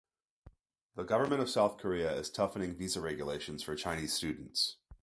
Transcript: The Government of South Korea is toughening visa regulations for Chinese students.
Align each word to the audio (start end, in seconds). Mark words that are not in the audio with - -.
The 0.95 1.03
Government 1.03 1.43
of 1.43 1.49
South 1.51 1.77
Korea 1.77 2.11
is 2.11 2.31
toughening 2.31 2.73
visa 2.75 2.99
regulations 3.01 3.61
for 3.61 3.75
Chinese 3.75 4.13
students. 4.13 4.77